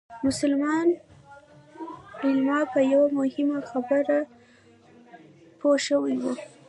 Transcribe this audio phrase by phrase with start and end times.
[0.27, 0.87] مسلمان
[2.25, 4.19] علما په یوه مهمه خبره
[5.59, 6.33] پوه شوي وو.